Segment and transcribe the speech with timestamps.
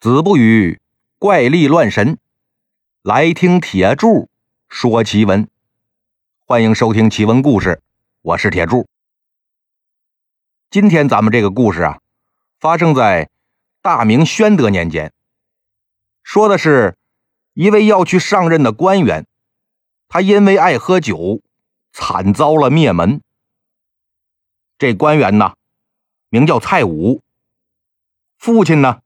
[0.00, 0.80] 子不语
[1.18, 2.20] 怪力乱神，
[3.02, 4.30] 来听铁柱
[4.68, 5.48] 说奇闻。
[6.46, 7.82] 欢迎收听奇闻故事，
[8.22, 8.86] 我是铁柱。
[10.70, 11.98] 今天咱们这个故事啊，
[12.60, 13.28] 发生在
[13.82, 15.12] 大明宣德年间，
[16.22, 16.96] 说的是
[17.54, 19.26] 一位要去上任的官员，
[20.06, 21.42] 他因为爱喝酒，
[21.90, 23.20] 惨遭了灭门。
[24.78, 25.56] 这官员呢，
[26.28, 27.20] 名叫蔡武，
[28.36, 29.02] 父亲呢。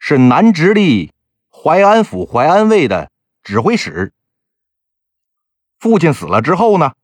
[0.00, 1.12] 是南直隶
[1.50, 3.12] 淮安府淮安卫的
[3.44, 4.12] 指挥使。
[5.78, 6.94] 父亲死了之后呢，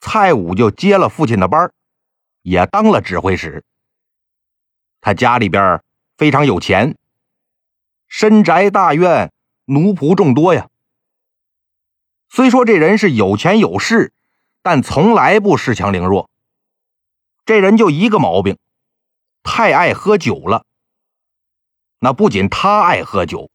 [0.00, 1.72] 蔡武就接了父亲的班
[2.42, 3.62] 也当了指挥使。
[5.00, 5.82] 他家里边
[6.16, 6.96] 非常有钱，
[8.06, 9.32] 深宅大院，
[9.64, 10.68] 奴仆众多呀。
[12.28, 14.12] 虽说这人是有钱有势，
[14.62, 16.30] 但从来不恃强凌弱。
[17.44, 18.56] 这人就一个毛病，
[19.42, 20.64] 太爱喝酒了。
[22.02, 23.50] 那不仅他爱喝酒，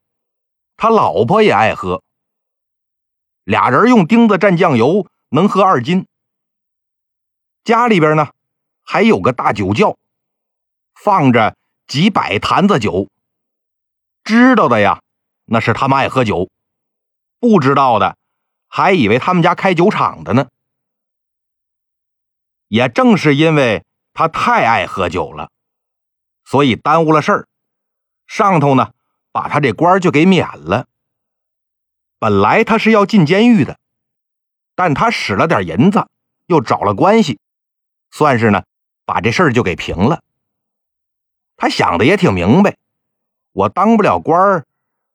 [0.77, 2.03] 他老婆也爱喝。
[3.43, 6.05] 俩人用钉子蘸酱油，能喝二斤。
[7.63, 8.29] 家里边呢，
[8.83, 9.97] 还有个大酒窖，
[10.93, 13.09] 放着几百坛子酒。
[14.23, 15.01] 知道的呀，
[15.45, 16.47] 那是他们爱喝酒；
[17.39, 18.15] 不知道的，
[18.67, 20.47] 还以为他们家开酒厂的呢。
[22.67, 25.49] 也正是因为他太爱喝酒了，
[26.43, 27.47] 所以耽误了事儿。
[28.27, 28.91] 上头呢，
[29.31, 30.87] 把他这官就给免了。
[32.19, 33.77] 本来他是要进监狱的，
[34.75, 36.07] 但他使了点银子，
[36.47, 37.39] 又找了关系，
[38.09, 38.63] 算是呢
[39.05, 40.21] 把这事儿就给平了。
[41.57, 42.77] 他想的也挺明白，
[43.51, 44.65] 我当不了官儿，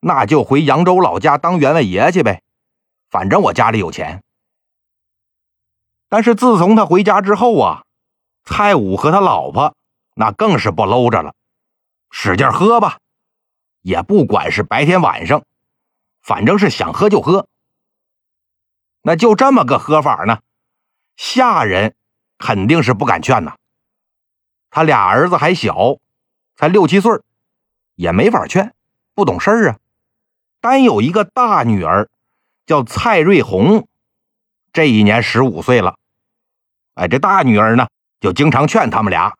[0.00, 2.42] 那就回扬州老家当员外爷去呗，
[3.10, 4.22] 反正我家里有钱。
[6.08, 7.84] 但是自从他回家之后啊，
[8.44, 9.74] 蔡武和他老婆
[10.14, 11.34] 那更是不搂着了。
[12.10, 12.98] 使劲喝吧，
[13.82, 15.44] 也不管是白天晚上，
[16.20, 17.48] 反正是想喝就喝。
[19.02, 20.40] 那就这么个喝法呢，
[21.16, 21.94] 下人
[22.36, 23.56] 肯定是不敢劝呐。
[24.70, 25.96] 他俩儿子还小，
[26.56, 27.20] 才六七岁，
[27.94, 28.74] 也没法劝，
[29.14, 29.78] 不懂事儿啊。
[30.60, 32.10] 单有一个大女儿，
[32.66, 33.88] 叫蔡瑞红，
[34.72, 35.96] 这一年十五岁了。
[36.94, 37.88] 哎，这大女儿呢，
[38.20, 39.34] 就经常劝他们俩：“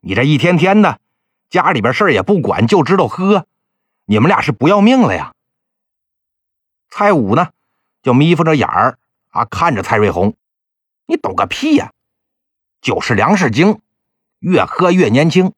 [0.00, 0.98] 你这一天天的。”
[1.50, 3.46] 家里边事儿也不管，就知道喝，
[4.04, 5.34] 你们俩是不要命了呀？
[6.88, 7.50] 蔡武呢，
[8.02, 8.98] 就眯缝着眼儿
[9.30, 10.36] 啊，看着蔡瑞红，
[11.06, 11.92] 你懂个屁呀！
[12.80, 13.80] 酒是粮食精，
[14.38, 15.52] 越喝越年轻。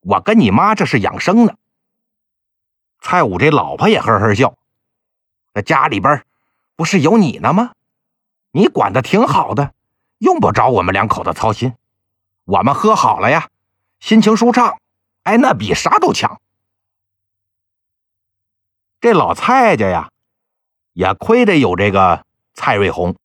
[0.00, 1.54] 我跟你妈这是养生呢。
[3.00, 4.56] 蔡武这老婆也呵呵笑，
[5.54, 6.24] 那家里边
[6.76, 7.72] 不是有你呢吗？
[8.52, 9.72] 你管的挺好的，
[10.18, 11.74] 用不着我们两口子操心。
[12.44, 13.48] 我们喝好了呀，
[14.00, 14.78] 心情舒畅。
[15.24, 16.40] 哎，那比啥都强。
[19.00, 20.10] 这老蔡家呀，
[20.92, 22.24] 也亏得有这个
[22.54, 23.16] 蔡瑞红。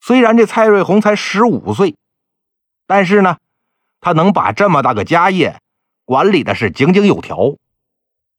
[0.00, 1.96] 虽然这蔡瑞红才十五岁，
[2.86, 3.38] 但是呢，
[4.00, 5.60] 他能把这么大个家业
[6.04, 7.56] 管理的是井井有条，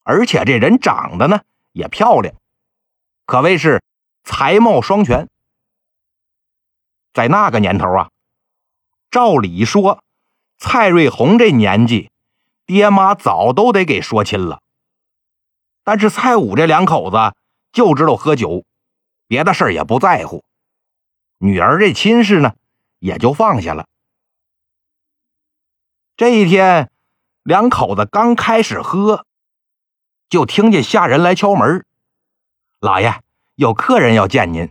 [0.04, 1.42] 而且这人长得呢
[1.74, 2.34] 也漂亮，
[3.26, 3.84] 可谓是
[4.24, 5.30] 才貌双全。
[7.14, 8.10] 在那个年头啊，
[9.12, 10.04] 照理说，
[10.58, 12.09] 蔡瑞红这年纪。
[12.70, 14.62] 爹妈早都得给说亲了，
[15.84, 17.18] 但是蔡武这两口子
[17.72, 18.64] 就知道喝酒，
[19.26, 20.44] 别的事儿也不在乎，
[21.40, 22.54] 女儿这亲事呢
[23.00, 23.88] 也就放下了。
[26.16, 26.92] 这一天，
[27.42, 29.26] 两口子刚开始喝，
[30.30, 31.88] 就听见下人来敲门
[32.82, 33.20] ：“老爷，
[33.56, 34.70] 有客人要见您。”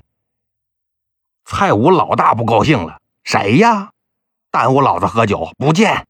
[1.44, 3.90] 蔡武老大不高兴了：“谁呀？
[4.52, 6.06] 耽误老子喝酒，不见。”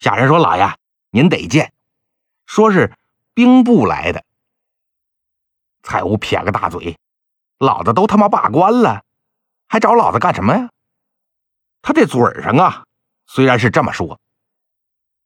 [0.00, 0.76] 下人说：“老爷，
[1.10, 1.72] 您得见，
[2.46, 2.94] 说是
[3.34, 4.24] 兵部来的。”
[5.82, 6.96] 蔡武撇个大嘴
[7.58, 9.02] ：“老子都他妈罢官了，
[9.66, 10.70] 还找老子干什么呀？”
[11.82, 12.84] 他这嘴上啊，
[13.26, 14.20] 虽然是这么说，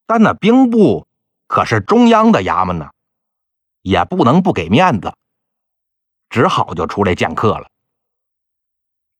[0.06, 1.06] 但那兵部
[1.47, 2.91] 可是中央的衙门呢，
[3.83, 5.15] 也不能不给面子，
[6.30, 7.71] 只好就出来见客了。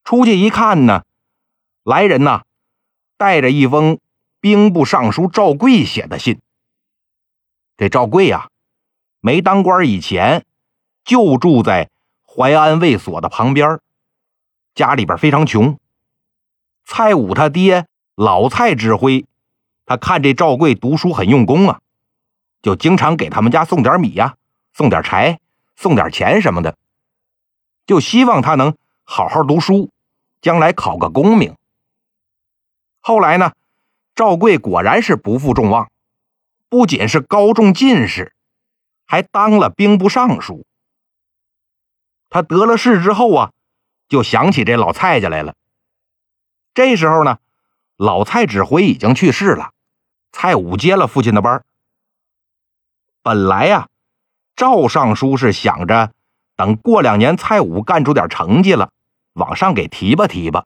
[0.05, 1.05] 出去一看呢，
[1.82, 2.44] 来人呐，
[3.19, 3.98] 带着一封。
[4.42, 6.40] 兵部尚书赵贵写的信。
[7.76, 8.48] 这赵贵呀，
[9.20, 10.44] 没当官以前
[11.04, 11.90] 就住在
[12.26, 13.78] 淮安卫所的旁边，
[14.74, 15.78] 家里边非常穷。
[16.84, 17.86] 蔡武他爹
[18.16, 19.24] 老蔡指挥，
[19.86, 21.80] 他看这赵贵读书很用功啊，
[22.62, 24.34] 就经常给他们家送点米呀，
[24.74, 25.38] 送点柴，
[25.76, 26.76] 送点钱什么的，
[27.86, 29.92] 就希望他能好好读书，
[30.40, 31.54] 将来考个功名。
[32.98, 33.52] 后来呢？
[34.14, 35.90] 赵贵果然是不负众望，
[36.68, 38.34] 不仅是高中进士，
[39.06, 40.66] 还当了兵部尚书。
[42.28, 43.52] 他得了势之后啊，
[44.08, 45.54] 就想起这老蔡家来了。
[46.74, 47.38] 这时候呢，
[47.96, 49.72] 老蔡指挥已经去世了，
[50.32, 51.64] 蔡武接了父亲的班。
[53.22, 53.88] 本来呀，
[54.56, 56.12] 赵尚书是想着
[56.56, 58.90] 等过两年蔡武干出点成绩了，
[59.34, 60.64] 往上给提拔提拔。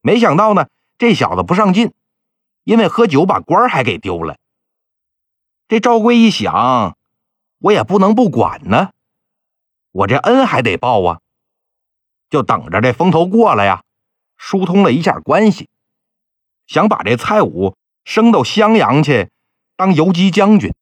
[0.00, 1.92] 没想到呢，这小子不上进，
[2.66, 4.38] 因为喝酒把官还给丢了。
[5.68, 6.98] 这赵贵一想，
[7.58, 8.90] 我也不能不管呢，
[9.92, 11.20] 我这恩还得报啊，
[12.28, 13.84] 就等着这风头过了呀，
[14.36, 15.68] 疏通了一下关系，
[16.66, 19.30] 想把这蔡武升到襄阳去
[19.76, 20.74] 当游击将军。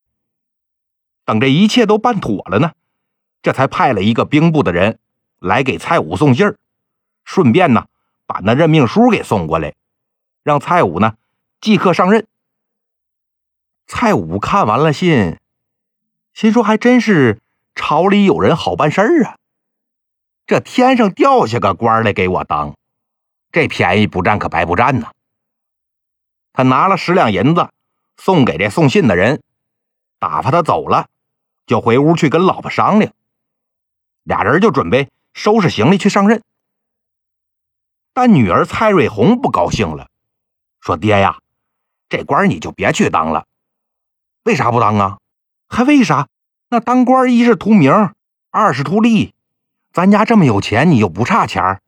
[1.26, 2.72] 等这一切都办妥了呢，
[3.42, 4.98] 这才派了一个兵部的人
[5.38, 6.56] 来给蔡武送信儿，
[7.26, 7.88] 顺便呢
[8.24, 9.74] 把那任命书给送过来，
[10.42, 11.18] 让蔡武呢
[11.64, 12.26] 即刻上任。
[13.86, 15.38] 蔡武看完了信，
[16.34, 17.40] 心说：“还真是
[17.74, 19.38] 朝里有人好办事儿啊！
[20.46, 22.76] 这天上掉下个官来给我当，
[23.50, 25.12] 这便宜不占可白不占呐。”
[26.52, 27.70] 他拿了十两银子
[28.18, 29.42] 送给这送信的人，
[30.18, 31.08] 打发他走了，
[31.64, 33.14] 就回屋去跟老婆商量。
[34.24, 36.42] 俩人就准备收拾行李去上任。
[38.12, 40.10] 但女儿蔡瑞红不高兴了，
[40.78, 41.38] 说：“爹呀，
[42.08, 43.46] 这官你就别去当了。”
[44.44, 45.18] 为啥不当啊？
[45.68, 46.28] 还为啥？
[46.68, 48.10] 那当官一是图名，
[48.50, 49.34] 二是图利。
[49.92, 51.80] 咱家这么有钱，你又不差钱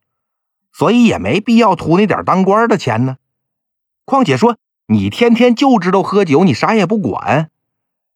[0.72, 3.16] 所以也没必要图那点当官的钱呢。
[4.04, 7.50] 况且说你天天就知道喝酒，你啥也不管，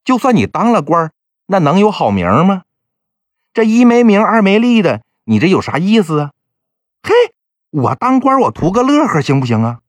[0.05, 1.11] 就算你当了官，
[1.47, 2.63] 那能有好名吗？
[3.53, 6.31] 这一没名，二没利的，你这有啥意思啊？
[7.03, 7.13] 嘿，
[7.69, 9.79] 我当官，我图个乐呵，行不行啊？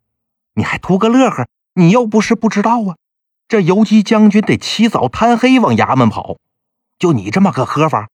[0.55, 1.47] 你还图个乐呵？
[1.75, 2.97] 你又不是不知道啊。
[3.49, 6.39] 这游击将军得起早贪黑往衙门跑，
[6.99, 8.09] 就你这么个喝法，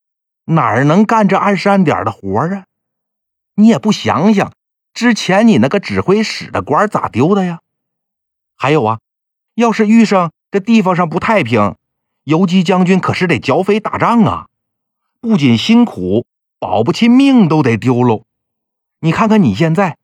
[0.47, 2.65] 哪儿能干这暗示暗点的活啊？
[3.55, 4.53] 你也不想想，
[4.93, 7.61] 之前你那个指挥使的官咋丢的呀？
[8.57, 8.99] 还有啊，
[9.55, 11.77] 要是遇上这地方上不太平，
[12.25, 14.49] 游击将军可是得剿匪打仗啊，
[15.21, 16.27] 不仅辛苦，
[16.59, 18.25] 保不齐命都得丢喽。
[19.01, 19.99] 你看看你现在，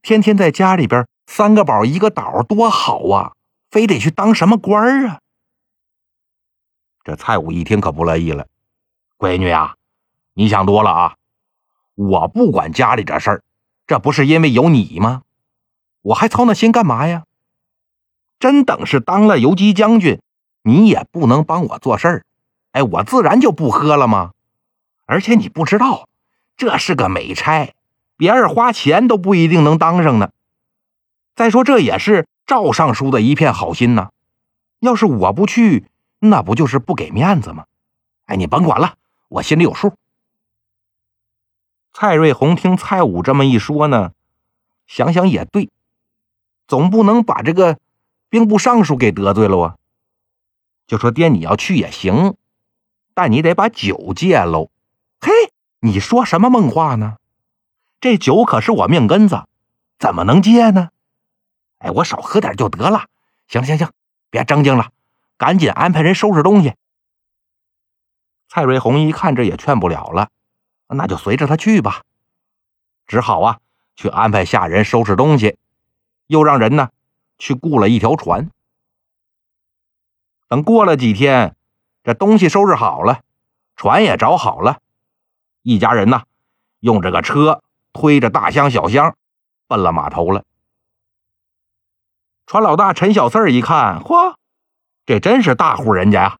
[0.00, 3.34] 天天在家里边三个宝一个岛，多好啊！
[3.70, 5.20] 非得去当什么官啊？
[7.04, 8.48] 这蔡武一听可不乐意了，
[9.16, 9.76] 闺女啊，
[10.34, 11.14] 你想多了啊！
[11.94, 13.42] 我不管家里这事儿，
[13.86, 15.22] 这不是因为有你吗？
[16.02, 17.22] 我还操那心干嘛呀？
[18.40, 20.20] 真等是当了游击将军，
[20.64, 22.24] 你也不能帮我做事儿，
[22.72, 24.32] 哎，我自然就不喝了吗？
[25.06, 26.08] 而且你不知道，
[26.56, 27.72] 这是个美差，
[28.16, 30.32] 别人花钱都不一定能当上呢。
[31.40, 32.28] 再说这也是。
[32.44, 34.10] 赵尚书的一片好心呢，
[34.78, 35.86] 要是我不去，
[36.18, 37.64] 那不就是不给面子吗？
[38.26, 38.96] 哎，你甭管了，
[39.28, 39.94] 我心里有数。
[41.94, 44.12] 蔡瑞红听蔡武这么一说呢，
[44.86, 45.70] 想想也对，
[46.68, 47.78] 总不能把这个
[48.28, 49.76] 兵部尚书给得罪了啊。
[50.86, 52.34] 就说爹，你要去也行，
[53.14, 54.68] 但你得把酒戒喽。
[55.22, 55.30] 嘿，
[55.78, 57.16] 你说什么梦话呢？
[57.98, 59.44] 这酒可是我命根子，
[59.98, 60.90] 怎么能戒呢？
[61.80, 63.04] 哎，我少喝点就得了。
[63.48, 63.90] 行行行，
[64.30, 64.90] 别正经了，
[65.36, 66.74] 赶紧安排人收拾东西。
[68.48, 70.28] 蔡瑞红一看这也劝不了了，
[70.88, 72.02] 那就随着他去吧。
[73.06, 73.58] 只好啊，
[73.96, 75.56] 去安排下人收拾东西，
[76.26, 76.90] 又让人呢
[77.38, 78.50] 去雇了一条船。
[80.48, 81.56] 等过了几天，
[82.04, 83.22] 这东西收拾好了，
[83.76, 84.80] 船也找好了，
[85.62, 86.22] 一家人呢
[86.80, 87.62] 用这个车
[87.92, 89.16] 推着大箱小箱，
[89.66, 90.44] 奔了码头了。
[92.50, 94.34] 船老大陈小四儿一看，嚯，
[95.06, 96.38] 这真是大户人家呀！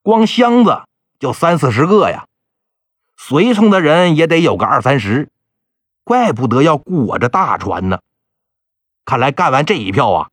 [0.00, 0.84] 光箱子
[1.18, 2.26] 就三四十个呀，
[3.14, 5.28] 随从的人也得有个二三十，
[6.02, 8.00] 怪不得要雇我这大船呢。
[9.04, 10.30] 看来干完这一票啊，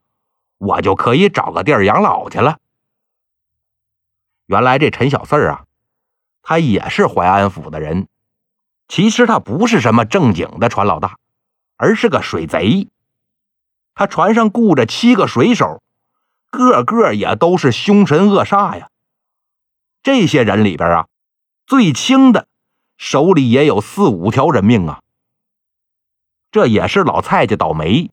[0.60, 2.60] 我就可以找个地儿养老去了。
[4.46, 5.66] 原来这陈小四儿啊，
[6.42, 8.08] 他也是淮安府的人，
[8.88, 11.18] 其实他不是什么正经的船老大，
[11.76, 12.88] 而是个水贼。
[13.96, 15.82] 他船上雇着七个水手，
[16.52, 18.90] 个个也都是凶神恶煞呀。
[20.04, 21.08] 这些人里边啊，
[21.66, 22.48] 最轻的
[22.98, 25.02] 手里也有四五条人命啊。
[26.52, 28.12] 这也是老蔡家倒霉，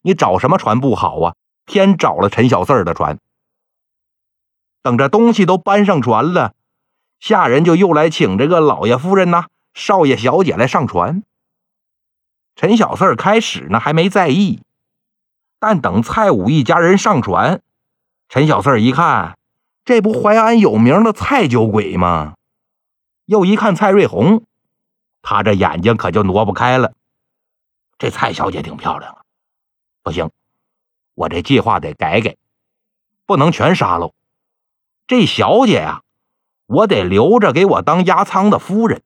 [0.00, 1.34] 你找什么船不好啊？
[1.66, 3.18] 偏找了陈小四的船。
[4.80, 6.54] 等这东西都搬上船了，
[7.20, 11.22] 下人就又来请这个老爷夫人呐、少爷小姐来上船。
[12.56, 14.62] 陈小四开始呢还没在意。
[15.58, 17.60] 但等蔡武一家人上船，
[18.28, 19.36] 陈小四一看，
[19.84, 22.34] 这不淮安有名的蔡酒鬼吗？
[23.24, 24.44] 又一看蔡瑞红，
[25.20, 26.94] 他这眼睛可就挪不开了。
[27.98, 29.22] 这蔡小姐挺漂亮啊，
[30.02, 30.30] 不行，
[31.14, 32.36] 我这计划得改改，
[33.26, 34.14] 不能全杀喽。
[35.06, 36.02] 这小姐呀，
[36.66, 39.02] 我得留着给我当压舱的夫人。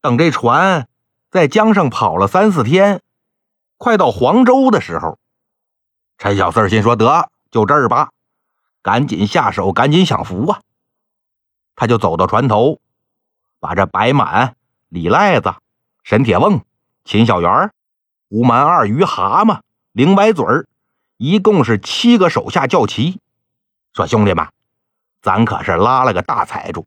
[0.00, 0.88] 等这船
[1.30, 3.00] 在江上跑了三四天，
[3.76, 5.18] 快到黄州的时候。
[6.18, 8.10] 陈小四心说：“得，就这儿吧，
[8.82, 10.60] 赶紧下手，赶紧享福啊！”
[11.74, 12.80] 他就走到船头，
[13.58, 14.54] 把这白满、
[14.88, 15.54] 李赖子、
[16.04, 16.64] 沈铁瓮、
[17.04, 17.72] 秦小元、
[18.28, 20.66] 吴蛮二、于蛤蟆、灵歪嘴儿，
[21.16, 23.20] 一共是七个手下叫齐，
[23.92, 24.46] 说：“兄弟们，
[25.20, 26.86] 咱可是拉了个大财主，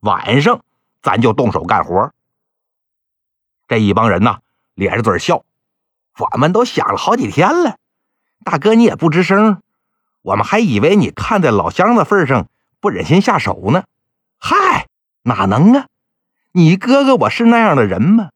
[0.00, 0.60] 晚上
[1.02, 2.12] 咱就动手干活。”
[3.68, 4.40] 这一帮人呐，
[4.74, 5.44] 咧着嘴笑
[6.20, 7.76] ：“我们都想了好几天了。”
[8.44, 9.60] 大哥，你也不吱声，
[10.22, 12.48] 我们还以为你看在老乡的份上
[12.80, 13.84] 不忍心下手呢。
[14.38, 14.86] 嗨，
[15.22, 15.86] 哪能啊？
[16.52, 18.30] 你哥哥我是那样的人吗？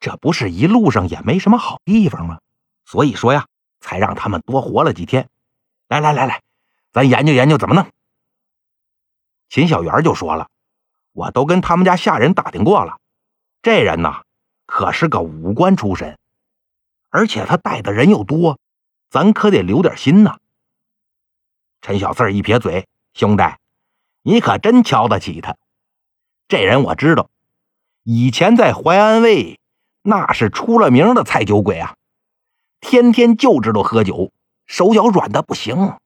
[0.00, 2.40] 这不是一路上也没什么好地方吗？
[2.84, 3.46] 所以说呀，
[3.80, 5.28] 才让他们多活了几天。
[5.88, 6.42] 来来来来，
[6.92, 7.86] 咱研究研究怎么弄。
[9.48, 10.48] 秦小元就说了
[11.14, 12.98] ：“我都跟他们家下人打听过了，
[13.62, 14.22] 这人呐，
[14.66, 16.18] 可是个武官出身，
[17.16, 18.58] 而且他带的人又多。”
[19.08, 20.36] 咱可得留点心呐！
[21.80, 23.44] 陈小四一撇嘴：“兄弟，
[24.22, 25.56] 你可真瞧得起他。
[26.48, 27.30] 这人我知道，
[28.02, 29.60] 以前在淮安卫
[30.02, 31.96] 那是出了名的菜酒鬼啊，
[32.80, 34.32] 天天就知道喝酒，
[34.66, 35.96] 手脚软的不行。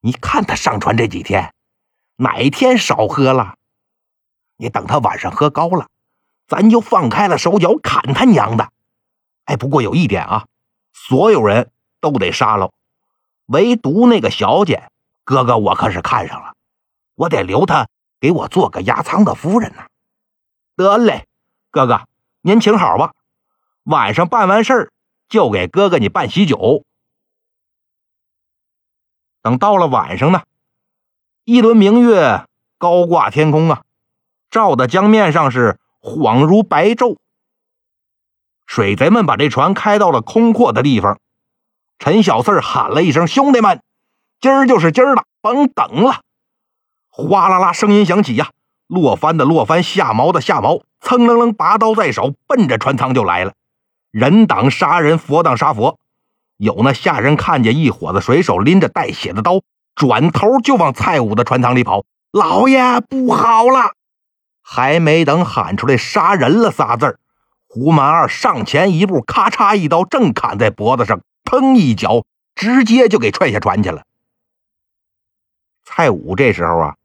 [0.00, 1.52] 你看他上船这几天，
[2.16, 3.56] 哪天少喝了？
[4.56, 5.88] 你等他晚上喝高了，
[6.48, 8.72] 咱就放开了手脚砍他娘的！
[9.44, 10.46] 哎，不过有一点啊，
[10.92, 11.70] 所有人。”
[12.04, 12.70] 都得杀了，
[13.46, 14.90] 唯独那个小姐，
[15.24, 16.52] 哥哥我可是看上了，
[17.14, 17.88] 我得留她
[18.20, 19.84] 给我做个压舱的夫人呢。
[20.76, 21.26] 得嘞，
[21.70, 22.02] 哥哥
[22.42, 23.14] 您请好吧，
[23.84, 24.92] 晚上办完事儿
[25.30, 26.84] 就给哥哥你办喜酒。
[29.40, 30.42] 等到了晚上呢，
[31.44, 32.44] 一轮明月
[32.76, 33.82] 高挂天空啊，
[34.50, 37.16] 照的江面上是恍如白昼。
[38.66, 41.18] 水贼们把这船开到了空阔的地方。
[41.98, 43.80] 陈小四喊了一声：“兄弟们，
[44.40, 46.20] 今儿就是今儿了，甭等了！”
[47.08, 48.50] 哗啦啦，声音响起呀，
[48.88, 53.52] 落帆的落帆，下锚的下锚，噌楞楞，拔刀在手，奔着船舱就来了。
[54.10, 55.98] 人挡杀人，佛挡杀佛。
[56.56, 59.60] 有那下人看见一伙子水手拎着带血的刀，
[59.94, 62.04] 转头就往蔡武的船舱里跑。
[62.32, 63.92] 老爷，不好了！
[64.62, 67.18] 还没等喊出来“杀人了”仨字
[67.74, 71.22] 胡满二上前一步，咔嚓一刀，正砍在脖子上。
[71.42, 71.74] 砰！
[71.74, 74.04] 一脚直接就给踹下船去了。
[75.82, 76.96] 蔡武这时候啊，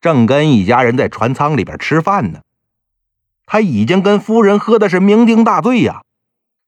[0.00, 2.40] 正跟一家人在船舱里边吃饭呢。
[3.44, 6.02] 他已经跟夫人喝的是酩酊大醉呀。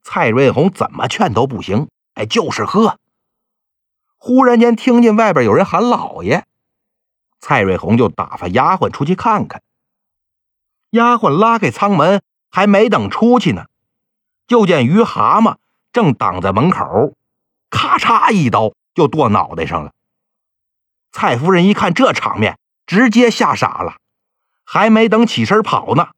[0.03, 2.99] 蔡瑞红怎么劝都不行，哎，就是喝。
[4.19, 6.45] 忽然间听见外边有人喊老爷，
[7.41, 9.63] 蔡瑞红就打发丫鬟出去看看。
[10.91, 12.21] 丫鬟拉开舱门，
[12.53, 13.65] 还没等出去呢，
[14.47, 15.57] 就见于蛤蟆。
[15.93, 17.13] 正挡在门口，
[17.69, 19.93] 咔嚓一刀就剁脑袋上了。
[21.11, 23.97] 蔡夫人一看这场面，直接吓傻了，
[24.65, 26.09] 还没等起身跑呢，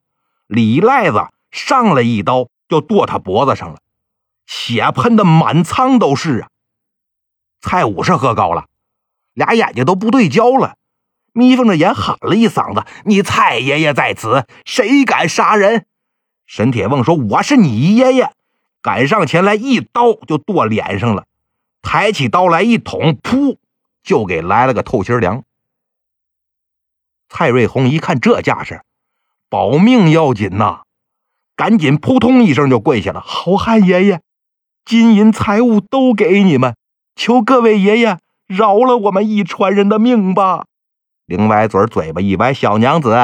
[0.47, 3.81] 李赖子上来一刀就剁他脖子上了，
[4.47, 6.49] 血喷的满仓都是啊！
[7.61, 8.67] 蔡武是喝高了，
[9.33, 10.77] 俩眼睛都不对焦了，
[11.33, 15.87] 眯缝着眼喊了一嗓子：“你蔡爷爷在此，谁敢杀人？”
[16.47, 18.31] 沈铁瓮说：“我是你爷爷。”
[18.83, 21.25] 赶上前来，一刀就剁脸上了，
[21.81, 23.57] 抬起刀来一捅，噗，
[24.03, 25.43] 就给来了个透心凉。
[27.31, 28.83] 蔡瑞红一看这架势，
[29.49, 30.83] 保命要紧呐，
[31.57, 34.21] 赶紧扑通一声就跪下了：“好汉爷爷，
[34.85, 36.77] 金银财物都给你们，
[37.17, 40.67] 求各位爷爷饶了我们一船人的命吧！”
[41.25, 43.17] 另歪嘴，嘴巴一歪：“小娘子，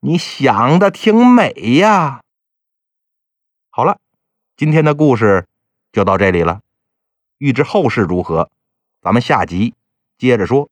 [0.00, 2.20] 你想的挺美呀。”
[3.74, 3.98] 好了。
[4.54, 5.46] 今天的故事
[5.92, 6.60] 就到这里了，
[7.38, 8.50] 欲知后事如何，
[9.00, 9.72] 咱们下集
[10.18, 10.68] 接着说。